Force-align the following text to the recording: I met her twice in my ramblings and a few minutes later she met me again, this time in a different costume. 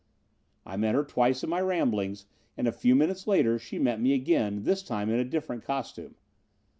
I 0.65 0.77
met 0.77 0.95
her 0.95 1.03
twice 1.03 1.43
in 1.43 1.51
my 1.51 1.61
ramblings 1.61 2.25
and 2.57 2.67
a 2.67 2.71
few 2.71 2.95
minutes 2.95 3.27
later 3.27 3.59
she 3.59 3.77
met 3.77 4.01
me 4.01 4.15
again, 4.15 4.63
this 4.63 4.81
time 4.81 5.11
in 5.11 5.19
a 5.19 5.23
different 5.23 5.63
costume. 5.63 6.15